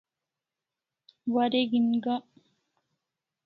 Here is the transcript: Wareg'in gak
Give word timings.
Wareg'in 1.33 1.89
gak 2.03 2.25